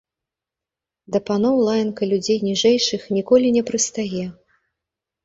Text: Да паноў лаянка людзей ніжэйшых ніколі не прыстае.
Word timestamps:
Да 1.15 1.19
паноў 1.27 1.55
лаянка 1.67 2.03
людзей 2.13 2.39
ніжэйшых 2.47 3.01
ніколі 3.17 3.47
не 3.59 3.63
прыстае. 3.69 4.25